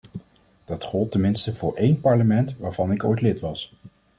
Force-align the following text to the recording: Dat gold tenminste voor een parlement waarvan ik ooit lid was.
Dat 0.65 0.83
gold 0.83 1.11
tenminste 1.11 1.53
voor 1.55 1.73
een 1.75 2.01
parlement 2.01 2.57
waarvan 2.57 2.91
ik 2.91 3.03
ooit 3.03 3.21
lid 3.21 3.39
was. 3.39 3.73